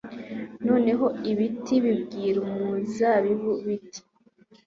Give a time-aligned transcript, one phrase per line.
[0.67, 3.99] noneho ibiti bibwira umuzabibu, biti